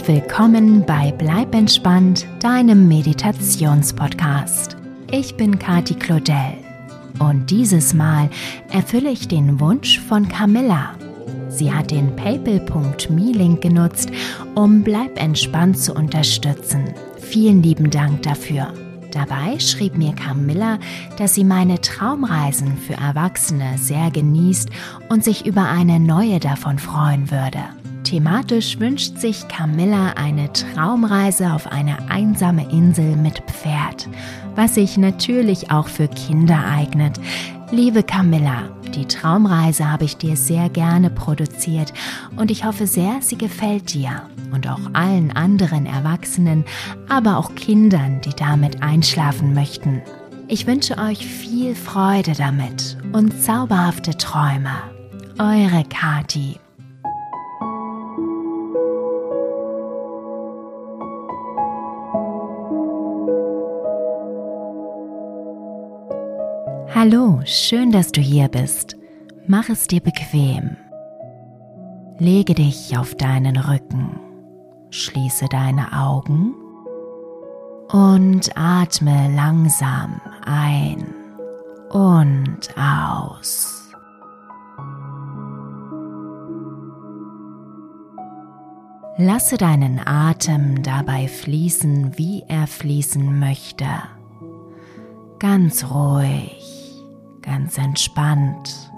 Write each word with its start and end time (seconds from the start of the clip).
und 0.00 0.08
willkommen 0.08 0.84
bei 0.86 1.12
Bleib 1.12 1.54
entspannt, 1.54 2.26
deinem 2.40 2.88
Meditationspodcast. 2.88 4.76
Ich 5.10 5.36
bin 5.36 5.58
Kati 5.58 5.94
Claudel 5.94 6.54
und 7.18 7.50
dieses 7.50 7.92
Mal 7.92 8.30
erfülle 8.70 9.10
ich 9.10 9.28
den 9.28 9.58
Wunsch 9.60 9.98
von 9.98 10.28
Camilla. 10.28 10.94
Sie 11.48 11.72
hat 11.72 11.90
den 11.90 12.14
PayPal.me-Link 12.16 13.60
genutzt, 13.60 14.10
um 14.54 14.82
Bleib 14.82 15.20
entspannt 15.20 15.78
zu 15.78 15.92
unterstützen. 15.94 16.94
Vielen 17.18 17.62
lieben 17.62 17.90
Dank 17.90 18.22
dafür. 18.22 18.72
Dabei 19.12 19.58
schrieb 19.58 19.96
mir 19.96 20.12
Camilla, 20.12 20.78
dass 21.18 21.34
sie 21.34 21.44
meine 21.44 21.80
Traumreisen 21.80 22.76
für 22.76 22.94
Erwachsene 22.94 23.76
sehr 23.76 24.10
genießt 24.10 24.70
und 25.08 25.24
sich 25.24 25.46
über 25.46 25.68
eine 25.68 25.98
neue 25.98 26.38
davon 26.38 26.78
freuen 26.78 27.30
würde. 27.30 27.79
Thematisch 28.10 28.80
wünscht 28.80 29.18
sich 29.18 29.46
Camilla 29.46 30.14
eine 30.16 30.52
Traumreise 30.52 31.52
auf 31.52 31.68
eine 31.68 32.10
einsame 32.10 32.68
Insel 32.72 33.14
mit 33.14 33.38
Pferd, 33.42 34.08
was 34.56 34.74
sich 34.74 34.96
natürlich 34.96 35.70
auch 35.70 35.86
für 35.86 36.08
Kinder 36.08 36.64
eignet. 36.66 37.20
Liebe 37.70 38.02
Camilla, 38.02 38.68
die 38.96 39.06
Traumreise 39.06 39.88
habe 39.88 40.06
ich 40.06 40.16
dir 40.16 40.36
sehr 40.36 40.68
gerne 40.70 41.08
produziert 41.08 41.92
und 42.34 42.50
ich 42.50 42.64
hoffe 42.64 42.88
sehr, 42.88 43.18
sie 43.20 43.38
gefällt 43.38 43.94
dir 43.94 44.22
und 44.50 44.68
auch 44.68 44.80
allen 44.92 45.30
anderen 45.30 45.86
Erwachsenen, 45.86 46.64
aber 47.08 47.36
auch 47.36 47.54
Kindern, 47.54 48.20
die 48.22 48.34
damit 48.34 48.82
einschlafen 48.82 49.54
möchten. 49.54 50.02
Ich 50.48 50.66
wünsche 50.66 50.98
euch 50.98 51.24
viel 51.24 51.76
Freude 51.76 52.32
damit 52.32 52.96
und 53.12 53.40
zauberhafte 53.40 54.16
Träume. 54.16 54.72
Eure 55.38 55.84
Kati. 55.88 56.58
Hallo, 67.12 67.40
schön, 67.44 67.90
dass 67.90 68.12
du 68.12 68.20
hier 68.20 68.46
bist. 68.46 68.96
Mach 69.48 69.68
es 69.68 69.88
dir 69.88 70.00
bequem. 70.00 70.76
Lege 72.20 72.54
dich 72.54 72.96
auf 72.96 73.16
deinen 73.16 73.56
Rücken, 73.56 74.20
schließe 74.90 75.46
deine 75.50 75.92
Augen 75.92 76.54
und 77.90 78.56
atme 78.56 79.28
langsam 79.34 80.20
ein 80.44 81.04
und 81.90 82.68
aus. 82.78 83.88
Lasse 89.16 89.56
deinen 89.56 90.00
Atem 90.06 90.84
dabei 90.84 91.26
fließen, 91.26 92.16
wie 92.18 92.44
er 92.46 92.68
fließen 92.68 93.40
möchte. 93.40 93.86
Ganz 95.40 95.90
ruhig 95.90 96.79
ganz 97.42 97.78
entspannt. 97.78 98.92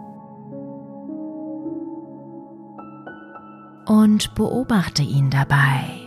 Und 3.86 4.34
beobachte 4.34 5.02
ihn 5.02 5.30
dabei. 5.30 6.02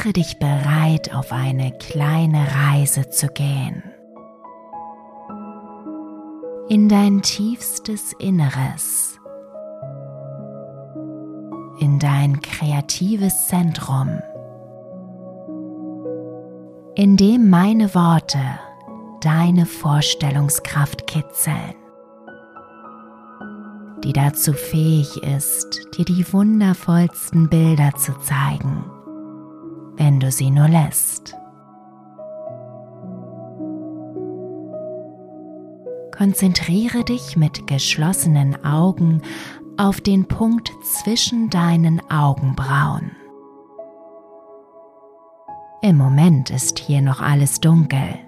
Mache 0.00 0.14
dich 0.14 0.38
bereit, 0.38 1.14
auf 1.14 1.30
eine 1.30 1.72
kleine 1.72 2.46
Reise 2.70 3.10
zu 3.10 3.28
gehen. 3.28 3.82
In 6.70 6.88
dein 6.88 7.20
tiefstes 7.20 8.14
Inneres, 8.18 9.20
in 11.80 11.98
dein 11.98 12.40
kreatives 12.40 13.48
Zentrum, 13.48 14.22
in 16.94 17.18
dem 17.18 17.50
meine 17.50 17.94
Worte 17.94 18.40
deine 19.20 19.66
Vorstellungskraft 19.66 21.06
kitzeln, 21.06 21.74
die 24.02 24.14
dazu 24.14 24.54
fähig 24.54 25.22
ist, 25.24 25.78
dir 25.94 26.06
die 26.06 26.24
wundervollsten 26.32 27.50
Bilder 27.50 27.94
zu 27.96 28.18
zeigen 28.20 28.82
wenn 30.00 30.18
du 30.18 30.32
sie 30.32 30.50
nur 30.50 30.66
lässt. 30.66 31.36
Konzentriere 36.16 37.04
dich 37.04 37.36
mit 37.36 37.66
geschlossenen 37.66 38.64
Augen 38.64 39.20
auf 39.76 40.00
den 40.00 40.26
Punkt 40.26 40.72
zwischen 40.82 41.50
deinen 41.50 42.00
Augenbrauen. 42.10 43.12
Im 45.82 45.98
Moment 45.98 46.48
ist 46.48 46.78
hier 46.78 47.02
noch 47.02 47.20
alles 47.20 47.60
dunkel. 47.60 48.18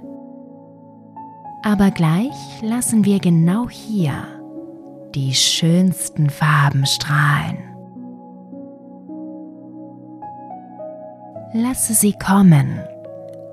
Aber 1.63 1.91
gleich 1.91 2.61
lassen 2.61 3.07
wir 3.07 3.19
genau 3.19 3.69
hier 3.71 4.13
die 5.15 5.35
schönsten 5.35 6.29
Farben 6.29 6.85
strahlen. 6.85 7.72
Lasse 11.55 11.93
sie 11.93 12.15
kommen, 12.15 12.81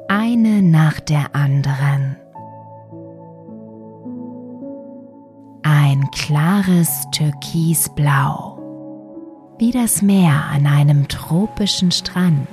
eine 0.07 0.61
nach 0.61 1.01
der 1.01 1.35
anderen. 1.35 2.15
Ein 5.63 6.09
klares 6.11 6.89
Türkisblau, 7.11 8.57
wie 9.57 9.71
das 9.71 10.01
Meer 10.01 10.45
an 10.49 10.65
einem 10.65 11.09
tropischen 11.09 11.91
Strand. 11.91 12.47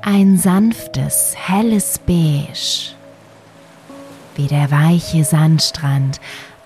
Ein 0.00 0.38
sanftes, 0.38 1.34
helles 1.36 1.98
Beige, 1.98 2.94
wie 4.36 4.46
der 4.46 4.70
weiche 4.70 5.24
Sandstrand, 5.24 6.20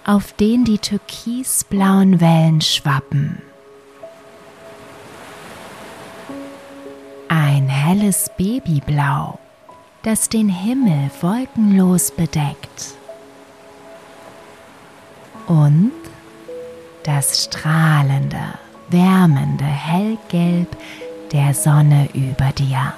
auf 0.04 0.34
den 0.34 0.66
die 0.66 0.78
türkisblauen 0.78 2.20
Wellen 2.20 2.60
schwappen. 2.60 3.40
Ein 7.66 7.68
helles 7.68 8.30
Babyblau, 8.36 9.40
das 10.04 10.28
den 10.28 10.48
Himmel 10.48 11.10
wolkenlos 11.20 12.12
bedeckt. 12.12 12.94
Und 15.48 15.92
das 17.02 17.44
strahlende, 17.44 18.54
wärmende 18.88 19.64
Hellgelb 19.64 20.76
der 21.32 21.54
Sonne 21.54 22.08
über 22.14 22.52
dir. 22.52 22.92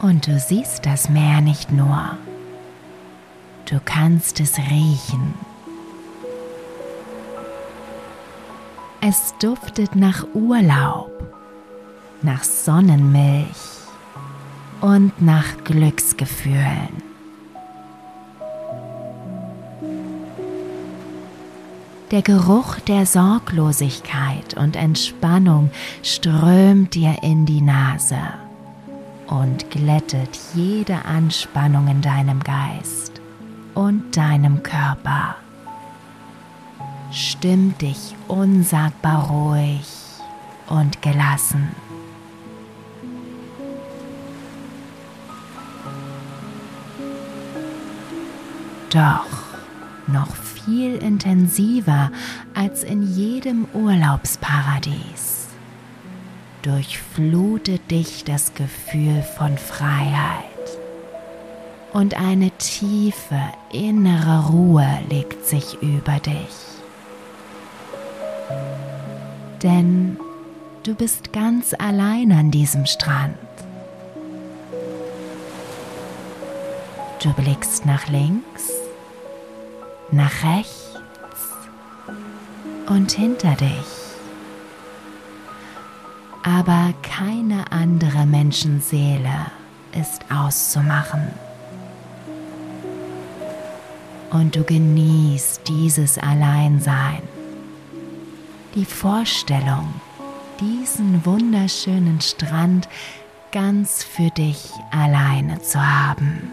Und 0.00 0.26
du 0.26 0.40
siehst 0.40 0.86
das 0.86 1.08
Meer 1.08 1.40
nicht 1.40 1.70
nur, 1.70 2.16
du 3.66 3.78
kannst 3.84 4.40
es 4.40 4.58
riechen 4.58 5.34
Es 9.02 9.34
duftet 9.40 9.96
nach 9.96 10.26
Urlaub, 10.34 11.10
nach 12.20 12.44
Sonnenmilch 12.44 13.46
und 14.82 15.22
nach 15.22 15.64
Glücksgefühlen. 15.64 17.02
Der 22.10 22.20
Geruch 22.20 22.78
der 22.80 23.06
Sorglosigkeit 23.06 24.54
und 24.58 24.76
Entspannung 24.76 25.70
strömt 26.02 26.94
dir 26.94 27.22
in 27.22 27.46
die 27.46 27.62
Nase 27.62 28.20
und 29.28 29.70
glättet 29.70 30.38
jede 30.54 31.06
Anspannung 31.06 31.88
in 31.88 32.02
deinem 32.02 32.40
Geist 32.40 33.22
und 33.74 34.14
deinem 34.14 34.62
Körper 34.62 35.36
stimmt 37.12 37.82
dich 37.82 38.14
unsagbar 38.28 39.28
ruhig 39.28 39.86
und 40.68 41.02
gelassen. 41.02 41.68
Doch 48.90 49.26
noch 50.06 50.34
viel 50.34 50.96
intensiver 50.96 52.10
als 52.54 52.82
in 52.82 53.02
jedem 53.02 53.66
Urlaubsparadies 53.72 55.40
durchflutet 56.62 57.90
dich 57.90 58.24
das 58.24 58.54
Gefühl 58.54 59.22
von 59.22 59.56
Freiheit 59.56 60.44
und 61.92 62.14
eine 62.14 62.50
tiefe 62.52 63.40
innere 63.72 64.48
Ruhe 64.48 64.86
legt 65.08 65.46
sich 65.46 65.80
über 65.80 66.18
dich. 66.18 66.69
Denn 69.62 70.18
du 70.82 70.94
bist 70.94 71.32
ganz 71.32 71.74
allein 71.78 72.32
an 72.32 72.50
diesem 72.50 72.86
Strand. 72.86 73.36
Du 77.22 77.32
blickst 77.34 77.84
nach 77.84 78.08
links, 78.08 78.70
nach 80.10 80.32
rechts 80.42 80.96
und 82.88 83.12
hinter 83.12 83.54
dich. 83.56 84.00
Aber 86.42 86.94
keine 87.02 87.70
andere 87.70 88.24
Menschenseele 88.24 89.46
ist 89.92 90.22
auszumachen. 90.34 91.28
Und 94.30 94.56
du 94.56 94.64
genießt 94.64 95.68
dieses 95.68 96.16
Alleinsein, 96.16 97.22
die 98.80 98.86
Vorstellung, 98.86 99.92
diesen 100.58 101.26
wunderschönen 101.26 102.18
Strand 102.22 102.88
ganz 103.52 104.02
für 104.02 104.30
dich 104.30 104.70
alleine 104.90 105.60
zu 105.60 105.78
haben. 105.78 106.50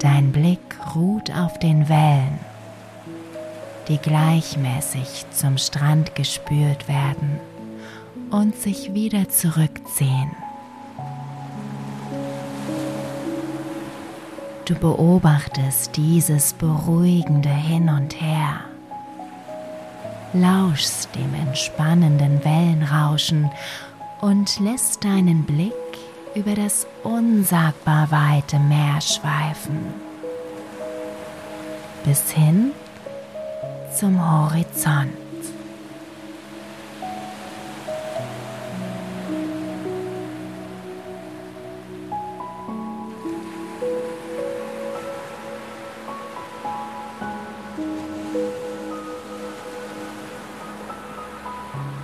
Dein 0.00 0.32
Blick 0.32 0.58
ruht 0.96 1.30
auf 1.30 1.60
den 1.60 1.88
Wellen, 1.88 2.40
die 3.86 3.98
gleichmäßig 3.98 5.26
zum 5.30 5.58
Strand 5.58 6.16
gespült 6.16 6.88
werden 6.88 7.38
und 8.32 8.56
sich 8.56 8.94
wieder 8.94 9.28
zurückziehen. 9.28 10.41
Du 14.64 14.76
beobachtest 14.76 15.96
dieses 15.96 16.52
beruhigende 16.52 17.48
Hin 17.48 17.88
und 17.88 18.20
Her, 18.20 18.60
lauschst 20.32 21.08
dem 21.16 21.34
entspannenden 21.34 22.44
Wellenrauschen 22.44 23.50
und 24.20 24.60
lässt 24.60 25.02
deinen 25.04 25.42
Blick 25.42 25.72
über 26.36 26.54
das 26.54 26.86
unsagbar 27.02 28.10
weite 28.12 28.60
Meer 28.60 29.00
schweifen, 29.00 29.78
bis 32.04 32.30
hin 32.30 32.70
zum 33.92 34.20
Horizont. 34.20 35.21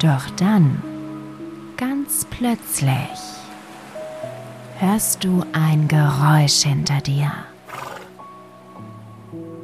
Doch 0.00 0.30
dann, 0.36 0.80
ganz 1.76 2.24
plötzlich, 2.30 3.18
hörst 4.78 5.24
du 5.24 5.44
ein 5.52 5.88
Geräusch 5.88 6.62
hinter 6.62 7.00
dir. 7.00 7.32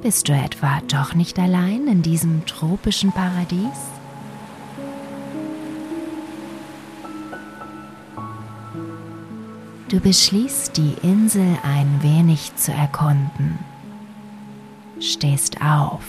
Bist 0.02 0.28
du 0.28 0.32
etwa 0.32 0.80
doch 0.88 1.14
nicht 1.14 1.38
allein 1.38 1.86
in 1.86 2.02
diesem 2.02 2.44
tropischen 2.46 3.12
Paradies? 3.12 3.78
Du 9.88 10.00
beschließt, 10.00 10.76
die 10.76 10.96
Insel 11.02 11.56
ein 11.62 12.02
wenig 12.02 12.56
zu 12.56 12.72
erkunden, 12.72 13.60
stehst 14.98 15.62
auf 15.62 16.04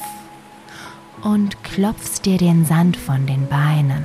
und 1.26 1.64
klopfst 1.64 2.22
dir 2.24 2.38
den 2.38 2.66
Sand 2.66 2.96
von 2.96 3.26
den 3.26 3.48
Beinen. 3.48 4.04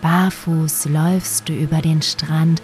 Barfuß 0.00 0.84
läufst 0.86 1.48
du 1.48 1.52
über 1.52 1.82
den 1.82 2.02
Strand 2.02 2.62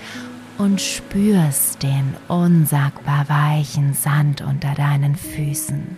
und 0.57 0.81
spürst 0.81 1.83
den 1.83 2.15
unsagbar 2.29 3.29
weichen 3.29 3.93
Sand 3.95 4.41
unter 4.41 4.75
deinen 4.75 5.17
Füßen. 5.17 5.97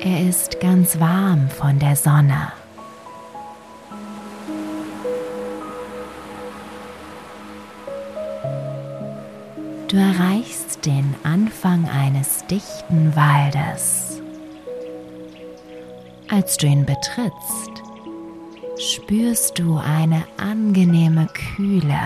Er 0.00 0.28
ist 0.28 0.58
ganz 0.60 0.98
warm 0.98 1.48
von 1.50 1.78
der 1.78 1.94
Sonne. 1.94 2.52
Du 9.88 9.96
erreichst 9.96 10.47
den 10.84 11.14
Anfang 11.22 11.88
eines 11.88 12.46
dichten 12.46 13.14
Waldes. 13.14 14.20
Als 16.28 16.56
du 16.56 16.66
ihn 16.66 16.84
betrittst, 16.84 17.82
spürst 18.78 19.58
du 19.58 19.78
eine 19.78 20.24
angenehme 20.36 21.26
Kühle, 21.56 22.00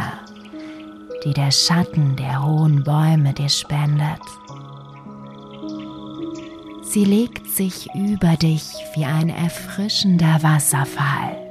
die 1.24 1.34
der 1.34 1.50
Schatten 1.50 2.16
der 2.16 2.44
hohen 2.44 2.84
Bäume 2.84 3.32
dir 3.34 3.48
spendet. 3.48 4.22
Sie 6.82 7.04
legt 7.04 7.46
sich 7.48 7.88
über 7.94 8.36
dich 8.36 8.64
wie 8.94 9.04
ein 9.04 9.28
erfrischender 9.28 10.42
Wasserfall. 10.42 11.42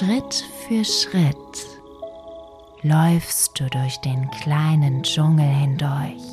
Schritt 0.00 0.44
für 0.66 0.82
Schritt 0.82 1.36
läufst 2.80 3.60
du 3.60 3.68
durch 3.68 3.98
den 3.98 4.30
kleinen 4.30 5.02
Dschungel 5.02 5.44
hindurch 5.44 6.24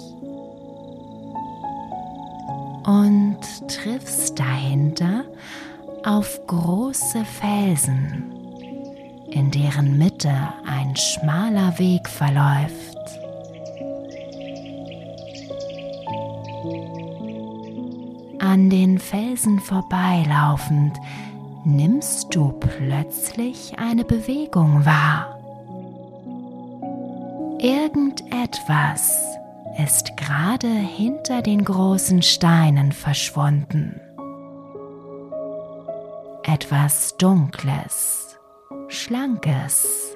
und 2.86 3.40
triffst 3.68 4.40
dahinter 4.40 5.26
auf 6.06 6.40
große 6.48 7.26
Felsen, 7.26 8.32
in 9.32 9.52
deren 9.52 9.98
Mitte 9.98 10.32
ein 10.66 10.96
schmaler 10.96 11.78
Weg 11.78 12.08
verläuft. 12.08 12.98
An 18.40 18.70
den 18.70 18.98
Felsen 18.98 19.60
vorbeilaufend 19.60 20.98
nimmst 21.68 22.34
du 22.34 22.54
plötzlich 22.54 23.78
eine 23.78 24.06
Bewegung 24.06 24.86
wahr. 24.86 25.38
Irgendetwas 27.60 29.22
ist 29.78 30.16
gerade 30.16 30.70
hinter 30.70 31.42
den 31.42 31.66
großen 31.66 32.22
Steinen 32.22 32.94
verschwunden. 32.94 34.00
Etwas 36.44 37.18
Dunkles, 37.18 38.40
Schlankes. 38.88 40.16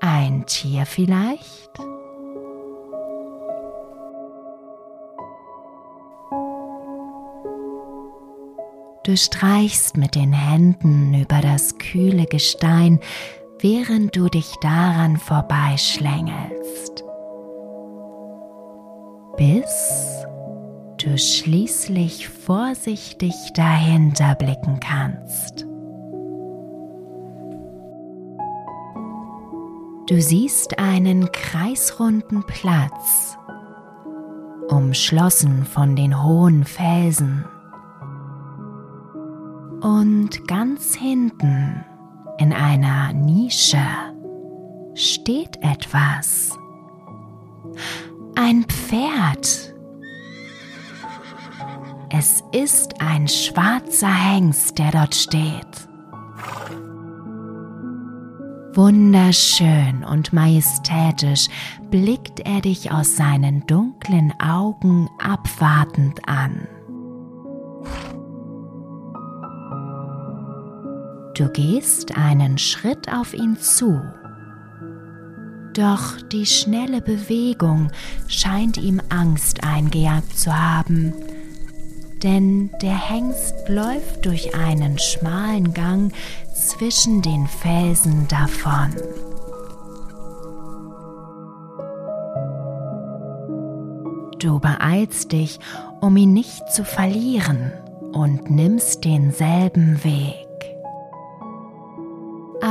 Ein 0.00 0.46
Tier 0.46 0.86
vielleicht? 0.86 1.80
Du 9.04 9.16
streichst 9.16 9.96
mit 9.96 10.14
den 10.14 10.32
Händen 10.32 11.12
über 11.14 11.40
das 11.40 11.76
kühle 11.78 12.26
Gestein, 12.26 13.00
während 13.58 14.14
du 14.14 14.28
dich 14.28 14.54
daran 14.60 15.16
vorbeischlängelst. 15.16 17.02
Bis 19.36 20.24
du 20.98 21.18
schließlich 21.18 22.28
vorsichtig 22.28 23.34
dahinter 23.56 24.36
blicken 24.36 24.78
kannst. 24.78 25.66
Du 30.06 30.20
siehst 30.20 30.78
einen 30.78 31.32
kreisrunden 31.32 32.44
Platz, 32.46 33.36
umschlossen 34.68 35.64
von 35.64 35.96
den 35.96 36.22
hohen 36.22 36.64
Felsen 36.64 37.46
und 39.82 40.46
ganz 40.46 40.94
hinten 40.94 41.84
in 42.38 42.52
einer 42.52 43.12
Nische 43.12 43.84
steht 44.94 45.58
etwas. 45.62 46.56
Ein 48.36 48.64
Pferd. 48.64 49.74
Es 52.10 52.42
ist 52.52 53.00
ein 53.00 53.26
schwarzer 53.26 54.12
Hengst, 54.12 54.78
der 54.78 54.90
dort 54.92 55.14
steht. 55.14 55.88
Wunderschön 58.74 60.04
und 60.04 60.32
majestätisch 60.32 61.48
blickt 61.90 62.40
er 62.40 62.60
dich 62.62 62.90
aus 62.90 63.16
seinen 63.16 63.66
dunklen 63.66 64.32
Augen 64.40 65.10
abwartend 65.18 66.26
an. 66.26 66.66
Du 71.34 71.48
gehst 71.48 72.16
einen 72.16 72.58
Schritt 72.58 73.10
auf 73.10 73.32
ihn 73.32 73.56
zu. 73.56 74.02
Doch 75.72 76.20
die 76.30 76.44
schnelle 76.44 77.00
Bewegung 77.00 77.90
scheint 78.28 78.76
ihm 78.76 79.00
Angst 79.08 79.64
eingejagt 79.64 80.38
zu 80.38 80.54
haben, 80.54 81.14
denn 82.22 82.70
der 82.82 83.08
Hengst 83.08 83.54
läuft 83.68 84.26
durch 84.26 84.54
einen 84.54 84.98
schmalen 84.98 85.72
Gang 85.72 86.12
zwischen 86.54 87.22
den 87.22 87.46
Felsen 87.46 88.28
davon. 88.28 88.94
Du 94.38 94.60
beeilst 94.60 95.32
dich, 95.32 95.58
um 96.02 96.14
ihn 96.18 96.34
nicht 96.34 96.70
zu 96.70 96.84
verlieren 96.84 97.72
und 98.12 98.50
nimmst 98.50 99.04
denselben 99.04 100.04
Weg. 100.04 100.51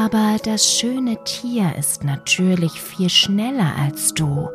Aber 0.03 0.37
das 0.43 0.65
schöne 0.65 1.23
Tier 1.25 1.75
ist 1.77 2.03
natürlich 2.03 2.71
viel 2.71 3.07
schneller 3.07 3.71
als 3.79 4.15
du. 4.15 4.49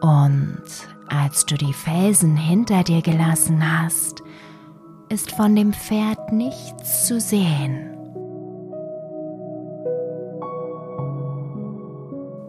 Und 0.00 0.64
als 1.06 1.46
du 1.46 1.56
die 1.56 1.72
Felsen 1.72 2.36
hinter 2.36 2.82
dir 2.82 3.00
gelassen 3.00 3.62
hast, 3.62 4.24
ist 5.08 5.30
von 5.30 5.54
dem 5.54 5.72
Pferd 5.72 6.32
nichts 6.32 7.06
zu 7.06 7.20
sehen. 7.20 7.96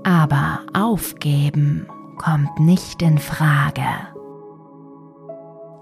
Aber 0.03 0.61
aufgeben 0.73 1.85
kommt 2.17 2.59
nicht 2.59 3.03
in 3.03 3.19
Frage. 3.19 3.85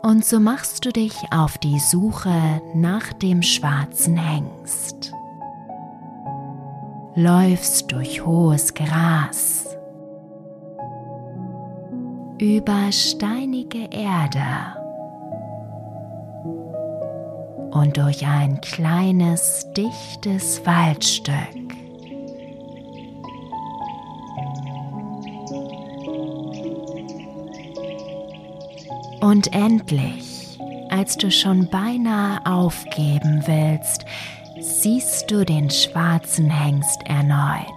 Und 0.03 0.25
so 0.25 0.41
machst 0.41 0.83
du 0.83 0.91
dich 0.91 1.15
auf 1.31 1.57
die 1.57 1.79
Suche 1.79 2.61
nach 2.75 3.13
dem 3.13 3.41
schwarzen 3.41 4.17
Hengst 4.17 5.13
läufst 7.17 7.91
durch 7.91 8.23
hohes 8.23 8.75
Gras, 8.75 9.75
über 12.37 12.91
steinige 12.91 13.85
Erde 13.89 14.39
und 17.71 17.97
durch 17.97 18.23
ein 18.23 18.61
kleines, 18.61 19.65
dichtes 19.75 20.63
Waldstück. 20.63 21.33
Und 29.21 29.51
endlich, 29.55 30.59
als 30.91 31.17
du 31.17 31.31
schon 31.31 31.67
beinahe 31.67 32.45
aufgeben 32.45 33.41
willst, 33.47 34.05
siehst 34.81 35.31
du 35.31 35.43
den 35.43 35.69
schwarzen 35.69 36.49
Hengst 36.49 37.01
erneut. 37.05 37.67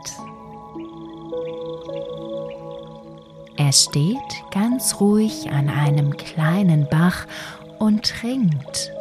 Er 3.57 3.73
steht 3.73 4.16
ganz 4.50 5.00
ruhig 5.00 5.50
an 5.50 5.69
einem 5.69 6.16
kleinen 6.16 6.87
Bach 6.90 7.26
und 7.78 8.04
trinkt. 8.04 8.92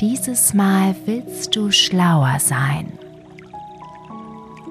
Dieses 0.00 0.54
Mal 0.54 0.94
willst 1.04 1.54
du 1.54 1.70
schlauer 1.70 2.38
sein 2.38 2.98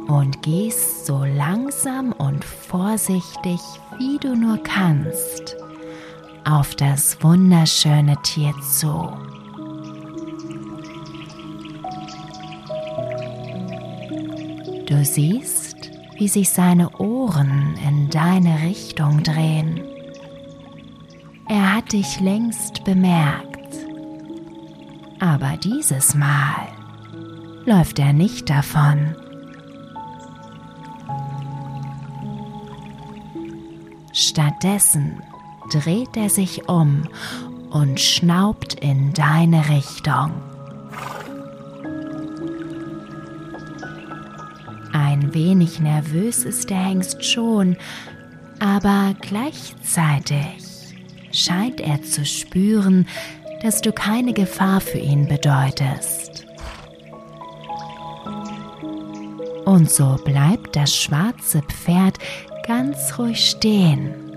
und 0.07 0.41
gehst 0.41 1.05
so 1.05 1.23
langsam 1.23 2.11
und 2.13 2.43
vorsichtig, 2.43 3.59
wie 3.99 4.17
du 4.17 4.35
nur 4.35 4.57
kannst 4.63 5.58
auf 6.49 6.75
das 6.75 7.21
wunderschöne 7.21 8.17
Tier 8.23 8.53
zu. 8.61 9.11
Du 14.87 15.05
siehst, 15.05 15.91
wie 16.15 16.27
sich 16.27 16.49
seine 16.49 16.89
Ohren 16.97 17.75
in 17.87 18.09
deine 18.09 18.61
Richtung 18.63 19.21
drehen. 19.23 19.81
Er 21.47 21.75
hat 21.75 21.93
dich 21.93 22.19
längst 22.19 22.83
bemerkt. 22.83 23.47
Aber 25.19 25.57
dieses 25.57 26.15
Mal 26.15 26.67
läuft 27.65 27.99
er 27.99 28.13
nicht 28.13 28.49
davon. 28.49 29.15
Stattdessen 34.11 35.21
dreht 35.69 36.17
er 36.17 36.29
sich 36.29 36.67
um 36.67 37.03
und 37.69 37.99
schnaubt 37.99 38.73
in 38.75 39.13
deine 39.13 39.69
Richtung. 39.69 40.31
Ein 44.91 45.33
wenig 45.33 45.79
nervös 45.79 46.43
ist 46.43 46.69
der 46.69 46.77
Hengst 46.77 47.23
schon, 47.23 47.77
aber 48.59 49.15
gleichzeitig 49.21 50.95
scheint 51.31 51.79
er 51.79 52.01
zu 52.01 52.25
spüren, 52.25 53.07
dass 53.61 53.81
du 53.81 53.91
keine 53.91 54.33
Gefahr 54.33 54.81
für 54.81 54.97
ihn 54.97 55.27
bedeutest. 55.27 56.45
Und 59.65 59.91
so 59.91 60.15
bleibt 60.25 60.75
das 60.75 60.95
schwarze 60.95 61.61
Pferd 61.61 62.17
ganz 62.65 63.19
ruhig 63.19 63.49
stehen 63.51 64.28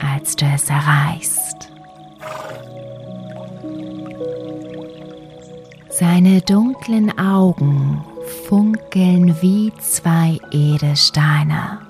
als 0.00 0.36
du 0.36 0.46
es 0.46 0.68
erreichst. 0.70 1.70
Seine 5.90 6.40
dunklen 6.42 7.18
Augen 7.18 8.04
funkeln 8.48 9.34
wie 9.40 9.72
zwei 9.80 10.38
Edelsteine. 10.52 11.80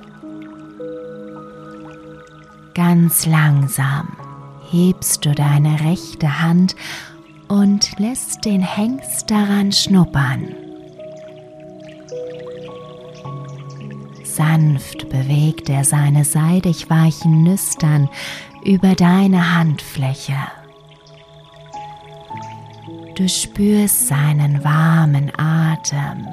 Ganz 2.75 3.27
langsam 3.27 4.17
hebst 4.71 5.25
du 5.25 5.35
deine 5.35 5.81
rechte 5.81 6.41
Hand 6.41 6.77
und 7.49 7.99
lässt 7.99 8.45
den 8.45 8.63
Hengst 8.63 9.31
daran 9.31 9.73
schnuppern. 9.73 10.55
Sanft 14.39 15.09
bewegt 15.09 15.69
er 15.69 15.83
seine 15.83 16.25
seidig 16.25 16.89
weichen 16.89 17.43
Nüstern 17.43 18.09
über 18.65 18.95
deine 18.95 19.57
Handfläche. 19.57 20.37
Du 23.17 23.29
spürst 23.29 24.07
seinen 24.07 24.63
warmen 24.63 25.33
Atem 25.37 26.29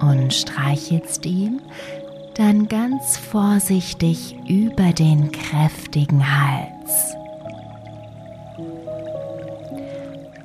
und 0.00 0.34
streichelst 0.34 1.26
ihm 1.26 1.60
dann 2.34 2.66
ganz 2.66 3.16
vorsichtig 3.16 4.34
über 4.48 4.92
den 4.92 5.30
kräftigen 5.30 6.24
Hals. 6.28 7.14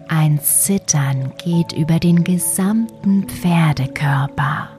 Ein 0.09 0.39
Zittern 0.41 1.33
geht 1.43 1.71
über 1.73 1.97
den 1.97 2.23
gesamten 2.23 3.27
Pferdekörper. 3.27 4.78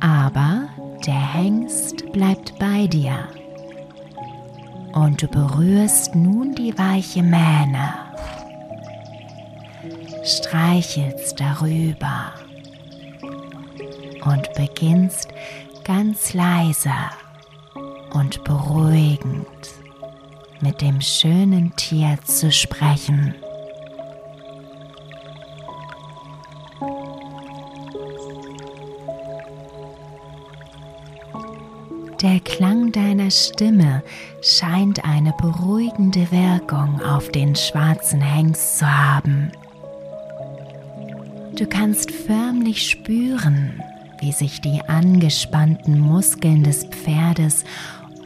Aber 0.00 0.68
der 1.06 1.34
Hengst 1.34 2.12
bleibt 2.12 2.58
bei 2.58 2.86
dir. 2.86 3.28
Und 4.92 5.22
du 5.22 5.28
berührst 5.28 6.14
nun 6.14 6.54
die 6.54 6.76
weiche 6.76 7.22
Mähne, 7.22 7.94
streichelst 10.24 11.40
darüber. 11.40 12.32
Und 14.24 14.52
beginnst 14.54 15.28
ganz 15.84 16.34
leise 16.34 16.92
und 18.12 18.44
beruhigend 18.44 19.46
mit 20.60 20.80
dem 20.80 21.00
schönen 21.00 21.74
Tier 21.76 22.18
zu 22.24 22.50
sprechen. 22.50 23.34
Deiner 33.28 33.36
Stimme 33.36 34.02
scheint 34.40 35.04
eine 35.04 35.34
beruhigende 35.34 36.30
Wirkung 36.30 37.02
auf 37.02 37.28
den 37.30 37.54
schwarzen 37.54 38.22
Hengst 38.22 38.78
zu 38.78 38.86
haben. 38.86 39.52
Du 41.54 41.66
kannst 41.66 42.10
förmlich 42.10 42.88
spüren, 42.88 43.82
wie 44.20 44.32
sich 44.32 44.62
die 44.62 44.80
angespannten 44.88 45.98
Muskeln 45.98 46.62
des 46.64 46.84
Pferdes 46.84 47.64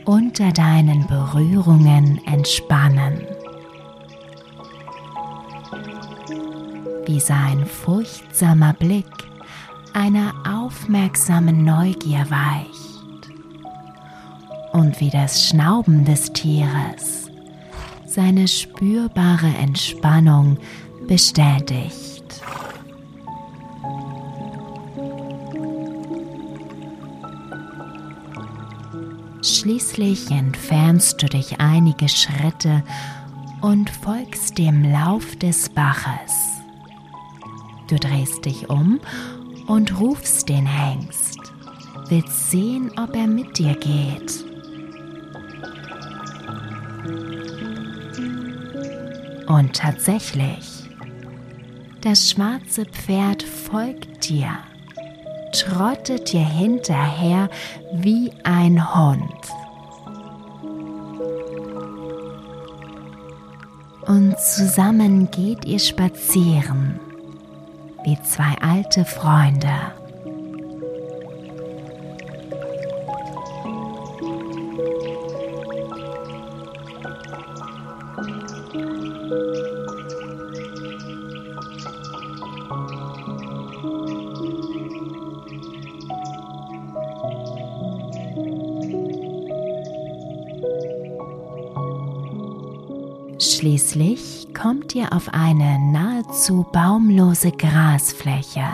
unter 0.04 0.52
deinen 0.52 1.04
Berührungen 1.09 2.21
entspannen. 2.28 3.26
Wie 7.06 7.18
sein 7.18 7.66
furchtsamer 7.66 8.73
Blick 8.75 9.06
einer 9.94 10.32
aufmerksamen 10.47 11.64
Neugier 11.64 12.25
weicht 12.30 12.91
und 14.92 15.00
wie 15.00 15.11
das 15.11 15.46
Schnauben 15.49 16.04
des 16.04 16.32
Tieres 16.32 17.30
seine 18.04 18.46
spürbare 18.46 19.46
Entspannung 19.58 20.58
bestätigt. 21.08 22.22
Schließlich 29.42 30.30
entfernst 30.30 31.22
du 31.22 31.26
dich 31.26 31.58
einige 31.58 32.08
Schritte 32.08 32.82
und 33.62 33.88
folgst 33.88 34.58
dem 34.58 34.84
Lauf 34.92 35.37
des 35.37 35.70
Baches. 35.70 36.32
Du 37.88 37.96
drehst 37.96 38.44
dich 38.44 38.68
um 38.68 39.00
und 39.66 39.99
rufst 39.99 40.50
den 40.50 40.66
Hengst. 40.66 41.38
Willst 42.08 42.50
sehen, 42.50 42.90
ob 42.99 43.16
er 43.16 43.26
mit 43.26 43.58
dir 43.58 43.75
geht. 43.75 44.51
Und 49.52 49.75
tatsächlich, 49.75 50.88
das 52.00 52.30
schwarze 52.30 52.87
Pferd 52.87 53.42
folgt 53.42 54.30
dir, 54.30 54.49
trottet 55.52 56.32
dir 56.32 56.40
hinterher 56.40 57.50
wie 57.92 58.32
ein 58.44 58.94
Hund. 58.94 59.21
Und 64.06 64.40
zusammen 64.40 65.30
geht 65.30 65.66
ihr 65.66 65.80
spazieren 65.80 66.99
wie 68.04 68.18
zwei 68.23 68.56
alte 68.62 69.04
Freunde. 69.04 69.68
Schließlich 93.62 94.49
kommt 94.61 94.92
ihr 94.97 95.12
auf 95.12 95.33
eine 95.33 95.78
nahezu 95.78 96.66
baumlose 96.73 97.52
Grasfläche. 97.52 98.64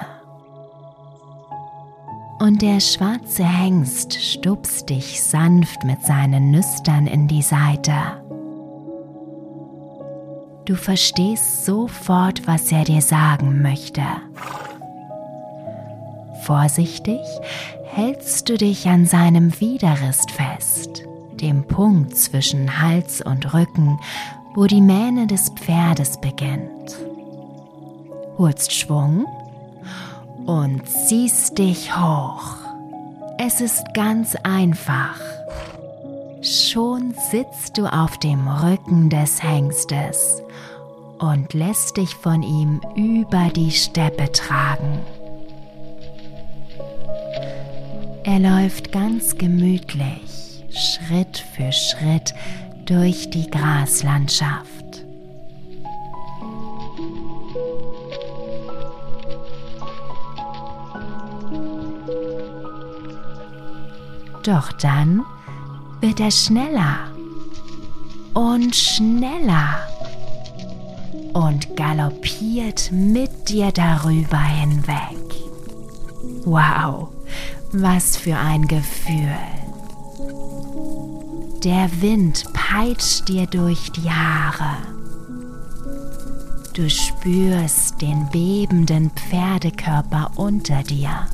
Und 2.38 2.62
der 2.62 2.80
schwarze 2.80 3.44
Hengst 3.44 4.14
stupst 4.14 4.88
dich 4.88 5.22
sanft 5.22 5.84
mit 5.84 6.00
seinen 6.06 6.50
Nüstern 6.50 7.06
in 7.06 7.28
die 7.28 7.42
Seite. 7.42 7.92
Du 10.64 10.74
verstehst 10.74 11.66
sofort, 11.66 12.46
was 12.46 12.72
er 12.72 12.84
dir 12.84 13.02
sagen 13.02 13.60
möchte. 13.60 14.04
Vorsichtig 16.44 17.20
hältst 17.84 18.48
du 18.48 18.56
dich 18.56 18.88
an 18.88 19.04
seinem 19.04 19.60
Widerrist 19.60 20.30
fest, 20.30 21.02
dem 21.42 21.66
Punkt 21.66 22.16
zwischen 22.16 22.80
Hals 22.80 23.20
und 23.20 23.52
Rücken, 23.52 23.98
wo 24.58 24.66
die 24.66 24.80
Mähne 24.80 25.28
des 25.28 25.50
Pferdes 25.50 26.20
beginnt. 26.20 26.98
Holst 28.38 28.72
Schwung 28.72 29.24
und 30.46 30.82
ziehst 30.84 31.58
dich 31.58 31.96
hoch. 31.96 32.56
Es 33.38 33.60
ist 33.60 33.94
ganz 33.94 34.34
einfach. 34.42 35.20
Schon 36.42 37.14
sitzt 37.30 37.78
du 37.78 37.86
auf 37.86 38.18
dem 38.18 38.48
Rücken 38.48 39.10
des 39.10 39.40
Hengstes 39.40 40.42
und 41.20 41.54
lässt 41.54 41.96
dich 41.96 42.16
von 42.16 42.42
ihm 42.42 42.80
über 42.96 43.50
die 43.54 43.70
Steppe 43.70 44.32
tragen. 44.32 44.98
Er 48.24 48.40
läuft 48.40 48.90
ganz 48.90 49.38
gemütlich, 49.38 50.64
Schritt 50.70 51.44
für 51.54 51.70
Schritt 51.70 52.34
durch 52.88 53.28
die 53.28 53.50
Graslandschaft. 53.50 55.04
Doch 64.42 64.72
dann 64.72 65.22
wird 66.00 66.20
er 66.20 66.30
schneller 66.30 67.12
und 68.32 68.74
schneller 68.74 69.86
und 71.34 71.76
galoppiert 71.76 72.90
mit 72.90 73.50
dir 73.50 73.70
darüber 73.70 74.40
hinweg. 74.40 75.18
Wow, 76.46 77.08
was 77.72 78.16
für 78.16 78.36
ein 78.38 78.66
Gefühl. 78.66 79.36
Der 81.62 81.90
Wind 82.00 82.44
peitscht 82.70 83.28
dir 83.28 83.46
durch 83.46 83.90
die 83.92 84.10
Haare. 84.10 84.76
Du 86.74 86.90
spürst 86.90 88.02
den 88.02 88.28
bebenden 88.30 89.10
Pferdekörper 89.10 90.32
unter 90.36 90.82
dir 90.82 91.28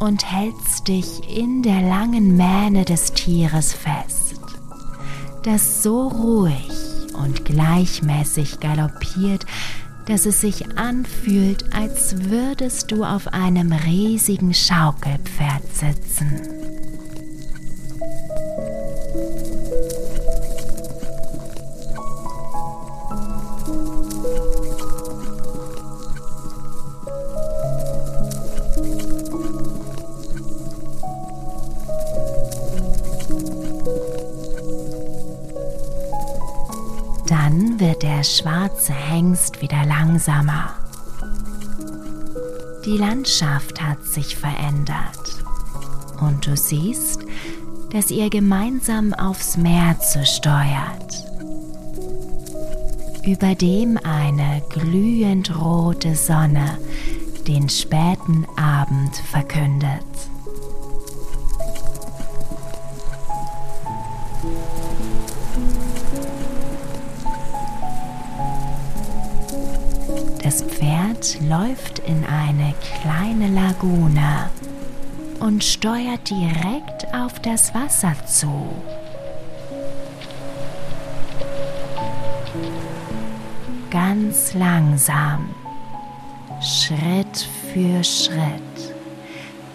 und 0.00 0.28
hältst 0.28 0.88
dich 0.88 1.06
in 1.38 1.62
der 1.62 1.82
langen 1.82 2.36
Mähne 2.36 2.84
des 2.84 3.12
Tieres 3.12 3.72
fest, 3.72 4.40
das 5.44 5.84
so 5.84 6.08
ruhig 6.08 6.68
und 7.22 7.44
gleichmäßig 7.44 8.58
galoppiert, 8.58 9.46
dass 10.06 10.26
es 10.26 10.40
sich 10.40 10.76
anfühlt, 10.76 11.72
als 11.72 12.24
würdest 12.24 12.90
du 12.90 13.04
auf 13.04 13.28
einem 13.28 13.72
riesigen 13.72 14.52
Schaukelpferd 14.52 15.62
sitzen. 15.72 16.59
Der 38.02 38.22
schwarze 38.24 38.92
Hengst 38.92 39.60
wieder 39.60 39.84
langsamer. 39.84 40.74
Die 42.84 42.96
Landschaft 42.96 43.82
hat 43.82 44.04
sich 44.04 44.36
verändert 44.36 45.44
und 46.20 46.46
du 46.46 46.56
siehst, 46.56 47.20
dass 47.92 48.10
ihr 48.10 48.30
gemeinsam 48.30 49.12
aufs 49.12 49.56
Meer 49.56 49.98
zusteuert, 50.00 51.24
über 53.26 53.54
dem 53.54 53.98
eine 54.02 54.62
glühend 54.70 55.54
rote 55.60 56.14
Sonne 56.14 56.78
den 57.46 57.68
späten 57.68 58.46
Abend 58.56 59.16
verkündet. 59.16 60.04
Pferd 70.80 71.38
läuft 71.46 71.98
in 71.98 72.24
eine 72.24 72.72
kleine 73.02 73.48
Lagune 73.48 74.48
und 75.38 75.62
steuert 75.62 76.30
direkt 76.30 77.12
auf 77.12 77.38
das 77.40 77.74
Wasser 77.74 78.14
zu. 78.24 78.72
Ganz 83.90 84.54
langsam, 84.54 85.50
Schritt 86.62 87.46
für 87.74 88.02
Schritt, 88.02 88.94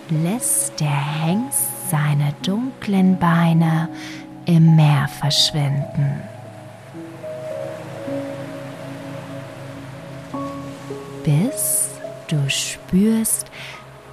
lässt 0.10 0.80
der 0.80 1.24
Hengst 1.24 1.92
seine 1.92 2.34
dunklen 2.42 3.20
Beine 3.20 3.90
im 4.46 4.76
Meer 4.76 5.08
verschwinden. 5.08 6.35
Bis 11.26 11.90
du 12.28 12.50
spürst, 12.52 13.48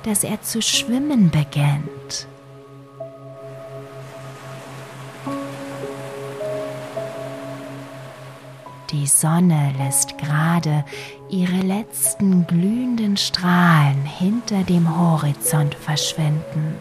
dass 0.05 0.25
er 0.25 0.40
zu 0.40 0.62
schwimmen 0.62 1.31
beginnt. 1.31 2.27
Die 8.90 9.07
Sonne 9.07 9.75
lässt 9.77 10.16
gerade 10.16 10.87
ihre 11.29 11.61
letzten 11.61 12.46
glühenden 12.46 13.18
Strahlen 13.18 14.07
hinter 14.07 14.62
dem 14.64 14.98
Horizont 14.98 15.75
verschwinden. 15.75 16.79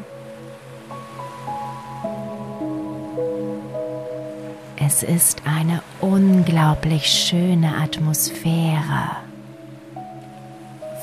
Es 4.77 5.03
ist 5.03 5.41
eine 5.45 5.81
unglaublich 5.99 7.05
schöne 7.07 7.75
Atmosphäre 7.75 9.30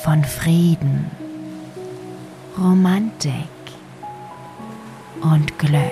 von 0.09 0.25
Frieden, 0.25 1.11
Romantik 2.59 3.35
und 5.21 5.59
Glück. 5.59 5.83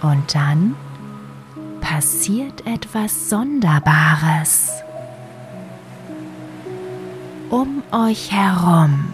Und 0.00 0.32
dann 0.32 0.76
passiert 1.80 2.64
etwas 2.68 3.30
Sonderbares. 3.30 4.70
Um 7.50 7.82
euch 7.90 8.30
herum 8.30 9.08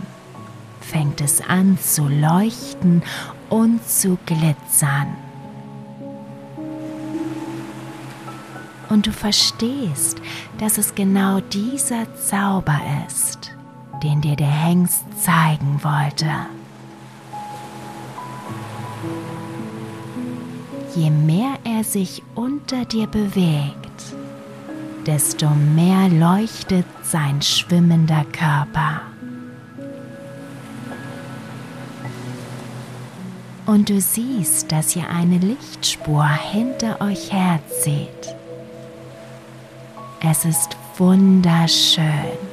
fängt 0.82 1.22
es 1.22 1.40
an 1.40 1.78
zu 1.78 2.06
leuchten 2.06 3.02
und 3.48 3.88
zu 3.88 4.18
glitzern. 4.26 5.31
Und 8.92 9.06
du 9.06 9.10
verstehst, 9.10 10.20
dass 10.58 10.76
es 10.76 10.94
genau 10.94 11.40
dieser 11.40 12.14
Zauber 12.14 12.78
ist, 13.08 13.50
den 14.02 14.20
dir 14.20 14.36
der 14.36 14.50
Hengst 14.50 15.06
zeigen 15.18 15.80
wollte. 15.82 16.28
Je 20.94 21.08
mehr 21.08 21.54
er 21.64 21.84
sich 21.84 22.22
unter 22.34 22.84
dir 22.84 23.06
bewegt, 23.06 24.14
desto 25.06 25.48
mehr 25.48 26.10
leuchtet 26.10 26.84
sein 27.02 27.40
schwimmender 27.40 28.26
Körper. 28.26 29.00
Und 33.64 33.88
du 33.88 33.98
siehst, 34.02 34.70
dass 34.70 34.94
ihr 34.94 35.08
eine 35.08 35.38
Lichtspur 35.38 36.28
hinter 36.28 37.00
euch 37.00 37.32
herzieht. 37.32 38.41
Es 40.24 40.44
ist 40.44 40.76
wunderschön. 40.98 42.51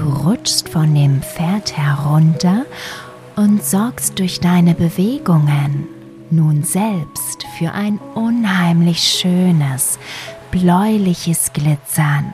Du 0.00 0.08
rutschst 0.08 0.70
von 0.70 0.94
dem 0.94 1.20
Pferd 1.20 1.76
herunter 1.76 2.64
und 3.36 3.62
sorgst 3.62 4.18
durch 4.18 4.40
deine 4.40 4.72
Bewegungen 4.72 5.88
nun 6.30 6.64
selbst 6.64 7.44
für 7.58 7.72
ein 7.72 7.98
unheimlich 8.14 8.98
schönes, 9.02 9.98
bläuliches 10.50 11.52
Glitzern. 11.52 12.32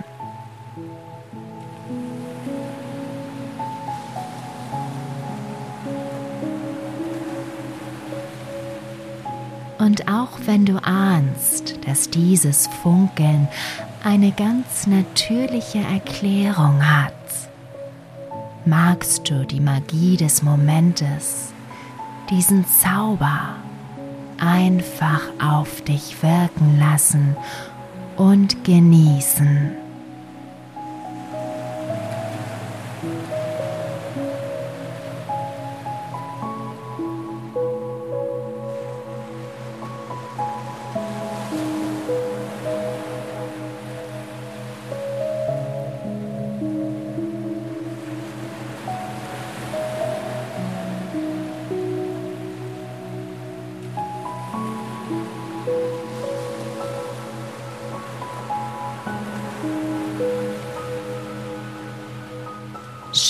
Und 9.78 10.06
auch 10.06 10.38
wenn 10.44 10.66
du 10.66 10.80
ahnst, 10.84 11.84
dass 11.84 12.10
dieses 12.10 12.68
Funkeln 12.84 13.48
eine 14.04 14.30
ganz 14.30 14.86
natürliche 14.86 15.78
Erklärung 15.78 16.80
hat, 16.88 17.15
magst 18.66 19.30
du 19.30 19.46
die 19.46 19.60
Magie 19.60 20.16
des 20.16 20.42
Momentes, 20.42 21.52
diesen 22.28 22.64
Zauber 22.66 23.54
einfach 24.38 25.22
auf 25.40 25.82
dich 25.82 26.22
wirken 26.22 26.78
lassen 26.78 27.36
und 28.16 28.64
genießen. 28.64 29.85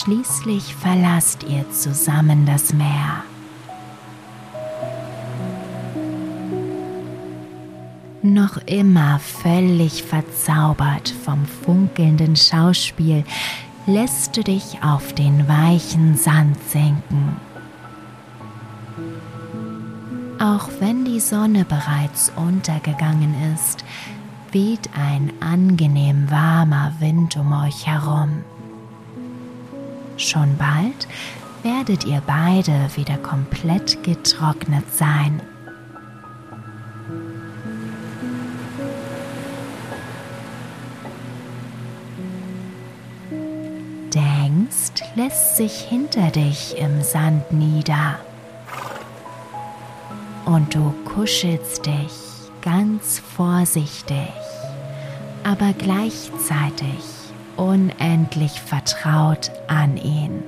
Schließlich 0.06 0.76
verlasst 0.76 1.42
ihr 1.42 1.68
zusammen 1.72 2.46
das 2.46 2.72
Meer. 2.72 3.24
Noch 8.22 8.56
immer 8.66 9.18
völlig 9.18 10.04
verzaubert 10.04 11.12
vom 11.24 11.44
funkelnden 11.44 12.36
Schauspiel, 12.36 13.24
lässt 13.88 14.36
du 14.36 14.44
dich 14.44 14.78
auf 14.80 15.12
den 15.12 15.48
weichen 15.48 16.16
Sand 16.16 16.56
sinken. 16.70 17.40
Auch 20.38 20.68
wenn 20.78 21.04
die 21.04 21.18
Sonne 21.18 21.64
bereits 21.64 22.32
untergegangen 22.36 23.34
ist, 23.56 23.84
weht 24.52 24.88
ein 24.96 25.32
angenehm 25.40 26.30
warmer 26.30 26.92
Wind 27.00 27.36
um 27.36 27.52
euch 27.64 27.88
herum. 27.88 28.44
Schon 30.16 30.56
bald 30.56 31.06
werdet 31.62 32.04
ihr 32.04 32.22
beide 32.26 32.88
wieder 32.94 33.18
komplett 33.18 34.02
getrocknet 34.02 34.84
sein. 34.94 35.42
Der 44.14 44.22
Hengst 44.22 45.02
lässt 45.16 45.56
sich 45.56 45.72
hinter 45.72 46.30
dich 46.30 46.76
im 46.78 47.02
Sand 47.02 47.52
nieder 47.52 48.18
und 50.46 50.74
du 50.74 50.94
kuschelst 51.04 51.84
dich 51.84 52.12
ganz 52.62 53.18
vorsichtig, 53.18 54.30
aber 55.44 55.74
gleichzeitig 55.74 57.15
unendlich 57.56 58.60
vertraut 58.60 59.50
an 59.66 59.96
ihn. 59.96 60.42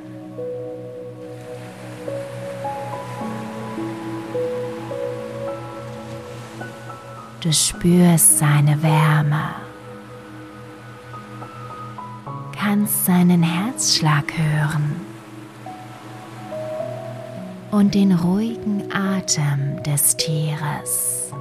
Du 7.41 7.53
spürst 7.53 8.39
seine 8.39 8.83
Wärme, 8.83 9.55
kannst 12.59 13.07
seinen 13.07 13.43
Herzschlag 13.43 14.25
hören 14.37 15.01
und 17.71 17.95
den 17.95 18.13
ruhigen 18.13 18.93
Atem 18.93 19.83
des 19.85 20.17
Tieres. 20.17 21.33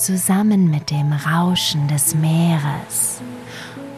Zusammen 0.00 0.70
mit 0.70 0.90
dem 0.90 1.12
Rauschen 1.12 1.86
des 1.88 2.14
Meeres 2.14 3.20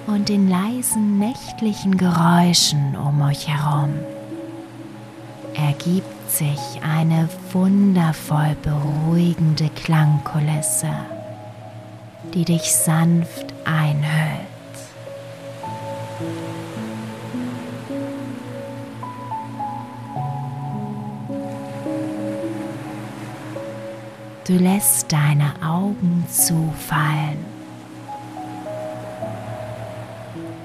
und 0.06 0.28
den 0.28 0.48
leisen 0.48 1.18
nächtlichen 1.18 1.96
Geräuschen 1.96 2.96
um 2.96 3.22
euch 3.22 3.48
herum 3.48 3.94
ergibt 5.54 6.30
sich 6.30 6.58
eine 6.82 7.28
wundervoll 7.52 8.56
beruhigende 8.62 9.68
Klangkulisse. 9.70 10.90
die 12.34 12.44
dich 12.44 12.72
sanft 12.72 13.52
einhüllt. 13.64 14.41
Du 24.44 24.54
lässt 24.54 25.12
deine 25.12 25.52
Augen 25.64 26.26
zufallen 26.28 27.44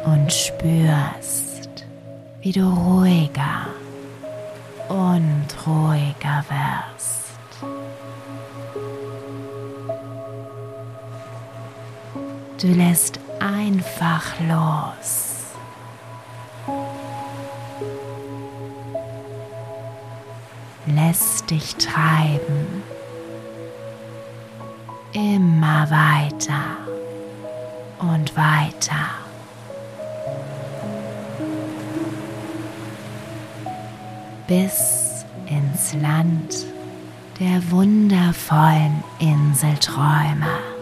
und 0.03 0.33
spürst, 0.33 1.85
wie 2.41 2.51
du 2.51 2.67
ruhiger 2.67 3.67
und 4.89 5.45
ruhiger 5.67 6.43
wirst. 6.49 7.37
Du 12.59 12.67
lässt 12.69 13.19
einfach 13.39 14.23
los. 14.39 15.35
Lässt 20.87 21.51
dich 21.51 21.75
treiben 21.75 22.81
immer 25.17 25.89
weiter 25.89 26.77
und 27.97 28.37
weiter. 28.37 29.09
Bis 34.45 35.25
ins 35.47 35.95
Land 35.95 36.67
der 37.39 37.71
wundervollen 37.71 39.03
Inselträume. 39.19 40.76